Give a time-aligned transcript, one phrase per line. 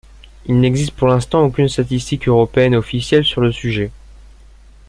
[0.47, 3.91] Il n’existe pour l’instant aucune statistique européenne officielle sur le sujet.